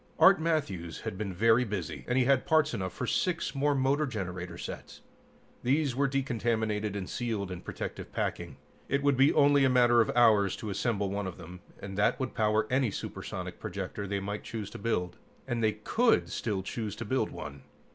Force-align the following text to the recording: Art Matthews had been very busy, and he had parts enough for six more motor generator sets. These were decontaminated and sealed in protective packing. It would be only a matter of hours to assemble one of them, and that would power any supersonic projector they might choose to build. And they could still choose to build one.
Art 0.17 0.41
Matthews 0.41 1.01
had 1.01 1.15
been 1.15 1.31
very 1.31 1.63
busy, 1.63 2.05
and 2.07 2.17
he 2.17 2.23
had 2.25 2.47
parts 2.47 2.73
enough 2.73 2.91
for 2.91 3.05
six 3.05 3.53
more 3.53 3.75
motor 3.75 4.07
generator 4.07 4.57
sets. 4.57 5.01
These 5.61 5.95
were 5.95 6.07
decontaminated 6.07 6.95
and 6.95 7.07
sealed 7.07 7.51
in 7.51 7.61
protective 7.61 8.11
packing. 8.11 8.57
It 8.89 9.03
would 9.03 9.15
be 9.15 9.31
only 9.31 9.63
a 9.63 9.69
matter 9.69 10.01
of 10.01 10.09
hours 10.15 10.55
to 10.55 10.71
assemble 10.71 11.11
one 11.11 11.27
of 11.27 11.37
them, 11.37 11.59
and 11.79 11.99
that 11.99 12.19
would 12.19 12.33
power 12.33 12.65
any 12.71 12.89
supersonic 12.89 13.59
projector 13.59 14.07
they 14.07 14.19
might 14.19 14.41
choose 14.41 14.71
to 14.71 14.79
build. 14.79 15.17
And 15.47 15.63
they 15.63 15.73
could 15.73 16.31
still 16.31 16.63
choose 16.63 16.95
to 16.95 17.05
build 17.05 17.29
one. 17.29 17.61